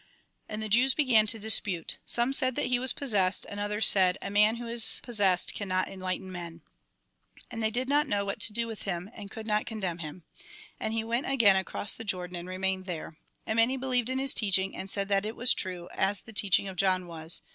And 0.49 0.63
the 0.63 0.67
Jews 0.67 0.95
began 0.95 1.27
to 1.27 1.37
dispute. 1.37 1.99
Some 2.07 2.33
said 2.33 2.55
that 2.55 2.65
he 2.65 2.79
was 2.79 2.91
possessed, 2.91 3.45
and 3.47 3.59
others 3.59 3.85
said:" 3.85 4.17
A 4.23 4.31
man 4.31 4.55
who 4.55 4.67
is 4.67 4.99
possessed 5.03 5.53
cannot 5.53 5.87
enlighten 5.89 6.31
men." 6.31 6.61
And 7.51 7.61
they 7.61 7.69
did 7.69 7.87
not 7.87 8.07
know 8.07 8.25
what 8.25 8.39
to 8.39 8.51
do 8.51 8.65
with 8.65 8.81
him, 8.81 9.11
and 9.13 9.29
could 9.29 9.45
not 9.45 9.67
con 9.67 9.79
demn 9.79 9.99
him. 9.99 10.23
And 10.79 10.95
he 10.95 11.03
went 11.03 11.27
again 11.29 11.55
across 11.55 11.93
the 11.93 12.03
Jordan, 12.03 12.35
and 12.37 12.49
remained 12.49 12.87
there. 12.87 13.15
And 13.45 13.57
many 13.57 13.77
believed 13.77 14.09
in 14.09 14.17
his 14.17 14.33
teaching, 14.33 14.75
and 14.75 14.89
said 14.89 15.07
that 15.09 15.23
it 15.23 15.35
was 15.35 15.53
true, 15.53 15.87
as 15.93 16.21
the 16.23 16.33
teaching 16.33 16.67
of 16.67 16.77
John 16.77 17.05
was. 17.05 17.43